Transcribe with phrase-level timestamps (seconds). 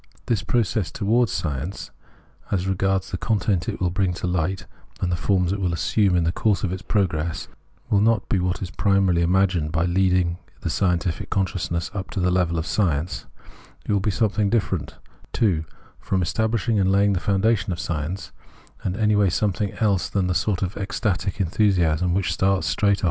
[0.25, 1.91] This pro cess towards science,
[2.49, 4.65] as regards the content it will bring to light
[4.99, 7.47] and the forms it will assume in the course of its progress,
[7.91, 12.31] will not be what is primarily imagined by leading the unscientific consciousness up to the
[12.31, 13.27] level of science:
[13.85, 14.95] it will be something different,
[15.33, 15.65] too,
[15.99, 18.31] from establishing and laying the foundations of science;
[18.83, 22.99] and anyway something else than the sort of ecstatic enthusiasm which starts straight of!